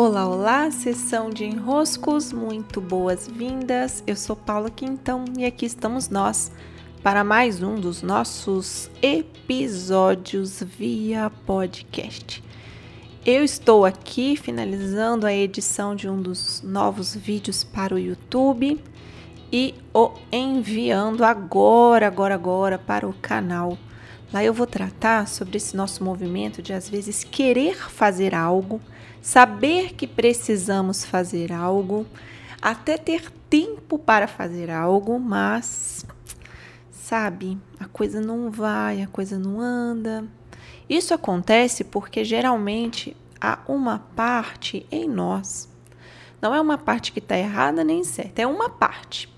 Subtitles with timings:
[0.00, 4.00] Olá, olá, sessão de enroscos, muito boas-vindas.
[4.06, 6.52] Eu sou Paula Quintão e aqui estamos nós
[7.02, 12.44] para mais um dos nossos episódios via podcast.
[13.26, 18.80] Eu estou aqui finalizando a edição de um dos novos vídeos para o YouTube
[19.52, 23.76] e o enviando agora, agora, agora para o canal.
[24.32, 28.80] Lá eu vou tratar sobre esse nosso movimento de às vezes querer fazer algo
[29.20, 32.06] saber que precisamos fazer algo,
[32.60, 36.04] até ter tempo para fazer algo, mas
[36.90, 40.24] sabe, a coisa não vai, a coisa não anda.
[40.88, 45.68] Isso acontece porque geralmente há uma parte em nós,
[46.40, 49.28] não é uma parte que está errada nem certa, é uma parte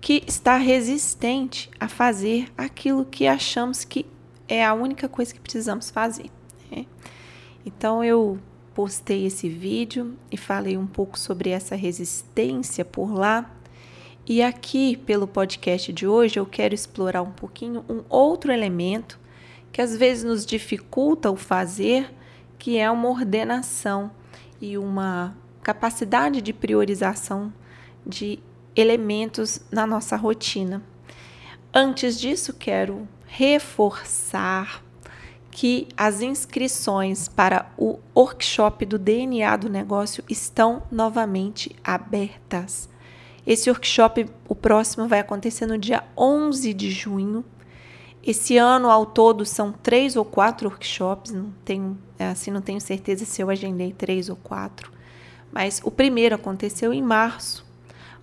[0.00, 4.04] que está resistente a fazer aquilo que achamos que
[4.48, 6.30] é a única coisa que precisamos fazer.
[6.70, 6.86] Né?
[7.64, 8.38] Então eu
[8.74, 13.50] postei esse vídeo e falei um pouco sobre essa resistência por lá.
[14.26, 19.18] E aqui, pelo podcast de hoje, eu quero explorar um pouquinho um outro elemento
[19.72, 22.12] que às vezes nos dificulta o fazer,
[22.58, 24.10] que é uma ordenação
[24.60, 27.52] e uma capacidade de priorização
[28.06, 28.38] de
[28.76, 30.82] elementos na nossa rotina.
[31.72, 34.82] Antes disso, quero reforçar
[35.52, 42.88] que as inscrições para o workshop do DNA do negócio estão novamente abertas.
[43.46, 47.44] Esse workshop, o próximo, vai acontecer no dia 11 de junho.
[48.24, 51.32] Esse ano, ao todo, são três ou quatro workshops.
[51.32, 54.90] Não tenho, assim, não tenho certeza se eu agendei três ou quatro.
[55.52, 57.66] Mas o primeiro aconteceu em março.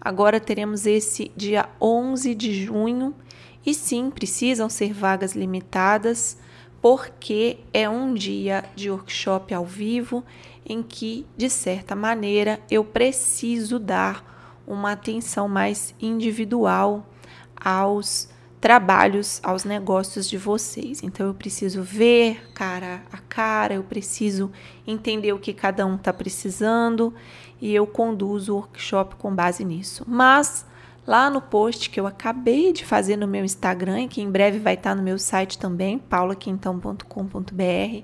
[0.02, 3.14] Agora teremos esse dia 11 de junho.
[3.64, 6.38] E sim, precisam ser vagas limitadas
[6.82, 10.24] porque é um dia de workshop ao vivo
[10.66, 17.06] em que, de certa maneira, eu preciso dar uma atenção mais individual
[17.56, 18.30] aos
[18.62, 21.02] trabalhos, aos negócios de vocês.
[21.02, 24.52] Então eu preciso ver cara a cara, eu preciso
[24.86, 27.14] entender o que cada um está precisando
[27.62, 30.04] e eu conduzo o workshop com base nisso.
[30.08, 30.66] Mas
[31.10, 34.76] lá no post que eu acabei de fazer no meu Instagram, que em breve vai
[34.76, 38.04] estar no meu site também, paulaquintão.com.br,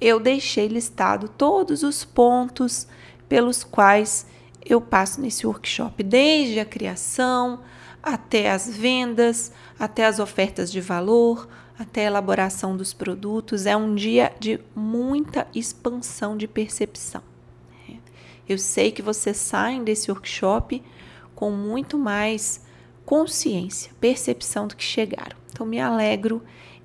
[0.00, 2.88] eu deixei listado todos os pontos
[3.28, 4.26] pelos quais
[4.66, 7.60] eu passo nesse workshop, desde a criação
[8.02, 11.48] até as vendas, até as ofertas de valor,
[11.78, 13.66] até a elaboração dos produtos.
[13.66, 17.22] É um dia de muita expansão de percepção.
[18.48, 20.82] Eu sei que vocês saem desse workshop
[21.42, 22.64] com muito mais
[23.04, 25.36] consciência, percepção do que chegaram.
[25.50, 26.40] Então, me alegro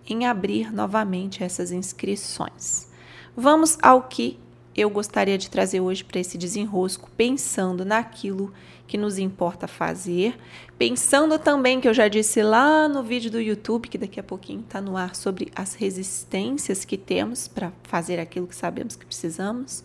[0.10, 2.88] em abrir novamente essas inscrições.
[3.36, 4.40] Vamos ao que
[4.76, 8.52] eu gostaria de trazer hoje para esse desenrosco, pensando naquilo
[8.88, 10.36] que nos importa fazer,
[10.76, 14.62] pensando também que eu já disse lá no vídeo do YouTube, que daqui a pouquinho
[14.62, 19.84] está no ar, sobre as resistências que temos para fazer aquilo que sabemos que precisamos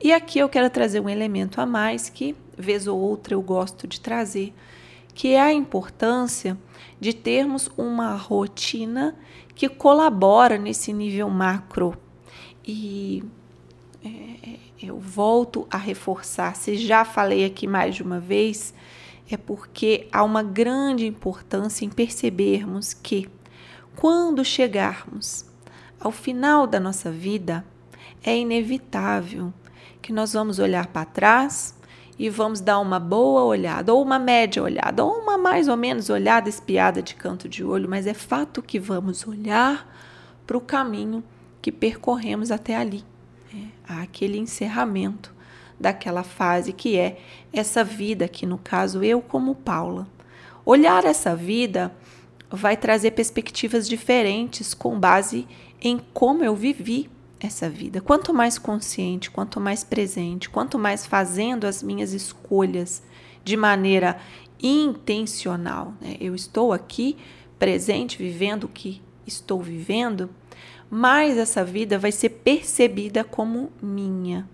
[0.00, 3.86] e aqui eu quero trazer um elemento a mais que, vez ou outra, eu gosto
[3.86, 4.54] de trazer,
[5.12, 6.56] que é a importância
[7.00, 9.16] de termos uma rotina
[9.54, 11.96] que colabora nesse nível macro.
[12.64, 13.24] E
[14.04, 18.72] é, eu volto a reforçar, se já falei aqui mais de uma vez,
[19.28, 23.28] é porque há uma grande importância em percebermos que,
[23.96, 25.44] quando chegarmos
[25.98, 27.64] ao final da nossa vida,
[28.22, 29.52] é inevitável
[30.08, 31.74] que nós vamos olhar para trás
[32.18, 36.08] e vamos dar uma boa olhada, ou uma média olhada, ou uma mais ou menos
[36.08, 39.86] olhada espiada de canto de olho, mas é fato que vamos olhar
[40.46, 41.22] para o caminho
[41.60, 43.04] que percorremos até ali,
[43.52, 43.68] né?
[43.86, 45.30] aquele encerramento
[45.78, 47.20] daquela fase que é
[47.52, 50.08] essa vida, que no caso eu como Paula.
[50.64, 51.94] Olhar essa vida
[52.50, 55.46] vai trazer perspectivas diferentes com base
[55.82, 57.10] em como eu vivi
[57.40, 58.00] essa vida.
[58.00, 63.02] Quanto mais consciente, quanto mais presente, quanto mais fazendo as minhas escolhas
[63.44, 64.18] de maneira
[64.60, 66.16] intencional, né?
[66.20, 67.16] eu estou aqui
[67.58, 70.30] presente, vivendo o que estou vivendo,
[70.90, 74.48] mais essa vida vai ser percebida como minha.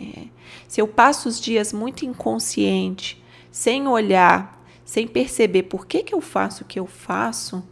[0.00, 0.26] É.
[0.68, 6.20] Se eu passo os dias muito inconsciente, sem olhar, sem perceber por que, que eu
[6.20, 7.62] faço o que eu faço,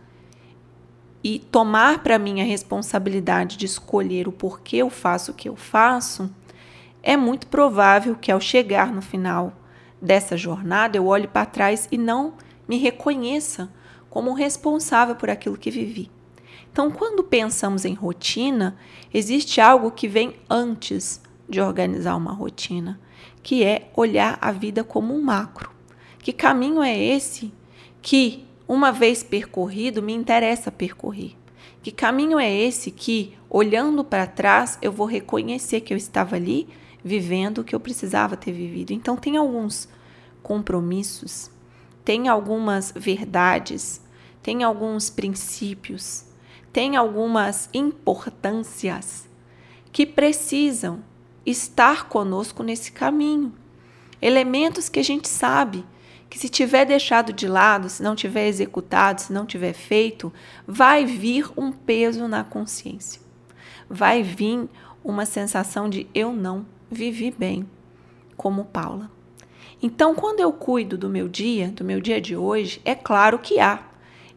[1.23, 5.57] e tomar para mim a responsabilidade de escolher o porquê eu faço o que eu
[5.57, 6.31] faço,
[7.03, 9.53] é muito provável que ao chegar no final
[10.01, 12.35] dessa jornada eu olhe para trás e não
[12.67, 13.71] me reconheça
[14.09, 16.11] como responsável por aquilo que vivi.
[16.73, 18.77] Então, quando pensamos em rotina,
[19.13, 23.01] existe algo que vem antes de organizar uma rotina,
[23.43, 25.71] que é olhar a vida como um macro.
[26.19, 27.53] Que caminho é esse
[28.01, 31.37] que, uma vez percorrido, me interessa percorrer?
[31.83, 36.69] Que caminho é esse que, olhando para trás, eu vou reconhecer que eu estava ali
[37.03, 38.93] vivendo o que eu precisava ter vivido?
[38.93, 39.89] Então, tem alguns
[40.41, 41.51] compromissos,
[42.05, 44.01] tem algumas verdades,
[44.41, 46.27] tem alguns princípios,
[46.73, 49.29] tem algumas importâncias
[49.91, 51.03] que precisam
[51.45, 53.53] estar conosco nesse caminho.
[54.23, 55.85] Elementos que a gente sabe
[56.31, 60.33] que se tiver deixado de lado, se não tiver executado, se não tiver feito,
[60.65, 63.21] vai vir um peso na consciência.
[63.89, 64.69] Vai vir
[65.03, 67.69] uma sensação de eu não vivi bem,
[68.37, 69.11] como Paula.
[69.83, 73.59] Então, quando eu cuido do meu dia, do meu dia de hoje, é claro que
[73.59, 73.83] há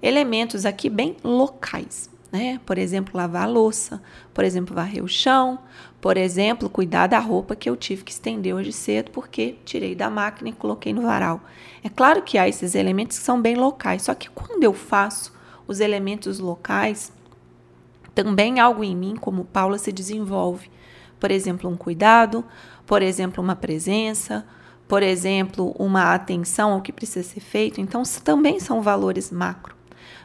[0.02, 2.60] elementos aqui bem locais, né?
[2.66, 4.02] Por exemplo, lavar a louça,
[4.34, 5.60] por exemplo, varrer o chão,
[6.02, 10.10] por exemplo, cuidar da roupa que eu tive que estender hoje cedo porque tirei da
[10.10, 11.42] máquina e coloquei no varal.
[11.84, 15.32] É claro que há esses elementos que são bem locais, só que quando eu faço
[15.68, 17.14] os elementos locais,
[18.16, 20.72] também algo em mim, como Paula, se desenvolve.
[21.20, 22.44] Por exemplo, um cuidado,
[22.86, 24.46] por exemplo, uma presença,
[24.88, 27.80] por exemplo, uma atenção ao que precisa ser feito.
[27.80, 29.73] Então, também são valores macro.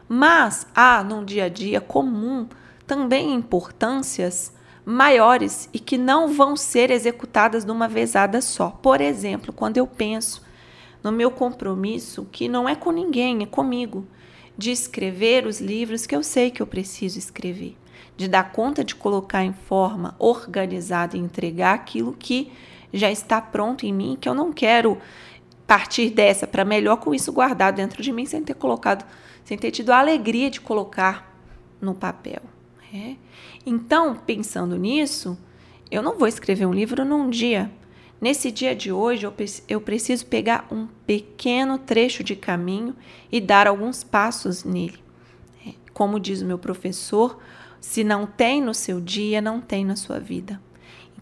[0.09, 2.49] Mas há no dia a dia comum
[2.87, 4.53] também importâncias
[4.85, 8.71] maiores e que não vão ser executadas de uma vezada só.
[8.71, 10.43] Por exemplo, quando eu penso
[11.05, 14.07] no meu compromisso, que não é com ninguém, é comigo,
[14.57, 17.77] de escrever os livros que eu sei que eu preciso escrever,
[18.17, 22.51] de dar conta de colocar em forma organizada e entregar aquilo que
[22.93, 24.99] já está pronto em mim, que eu não quero
[25.69, 29.05] partir dessa para melhor com isso guardado dentro de mim sem ter colocado,
[29.45, 31.39] sem ter tido a alegria de colocar
[31.79, 32.41] no papel.
[32.93, 33.17] É.
[33.67, 35.39] Então, pensando nisso,
[35.91, 37.71] eu não vou escrever um livro num dia.
[38.19, 39.35] Nesse dia de hoje, eu,
[39.69, 42.97] eu preciso pegar um pequeno trecho de caminho
[43.31, 44.99] e dar alguns passos nele.
[45.67, 45.75] É.
[45.93, 47.39] Como diz o meu professor,
[47.79, 50.59] se não tem no seu dia, não tem na sua vida.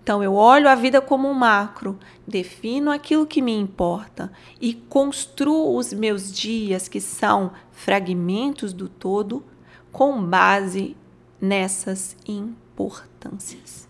[0.07, 4.31] Então, eu olho a vida como um macro, defino aquilo que me importa
[4.61, 9.45] e construo os meus dias, que são fragmentos do todo,
[9.91, 10.97] com base
[11.41, 13.89] nessas importâncias.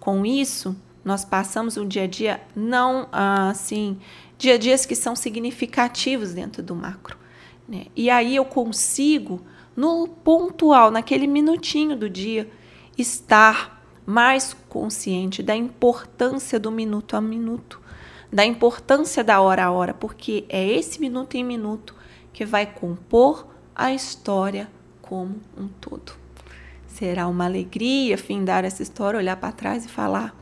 [0.00, 0.74] Com isso,
[1.04, 4.00] nós passamos um dia a dia não assim,
[4.36, 7.16] dia a dias que são significativos dentro do macro.
[7.68, 7.86] Né?
[7.94, 9.40] E aí eu consigo,
[9.76, 12.50] no pontual, naquele minutinho do dia,
[12.98, 13.73] estar
[14.06, 17.80] mais consciente da importância do minuto a minuto,
[18.32, 21.94] da importância da hora a hora, porque é esse minuto em minuto
[22.32, 24.68] que vai compor a história
[25.00, 26.12] como um todo.
[26.86, 30.34] Será uma alegria findar essa história, olhar para trás e falar: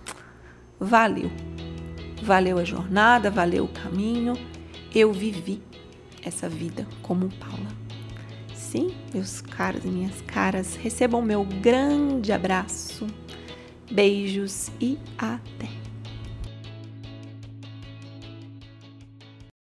[0.78, 1.30] valeu.
[2.22, 4.34] Valeu a jornada, valeu o caminho.
[4.94, 5.62] Eu vivi
[6.22, 7.68] essa vida como Paula.
[8.54, 13.06] Sim, meus caros e minhas caras, recebam meu grande abraço.
[13.92, 15.81] Beijos e até!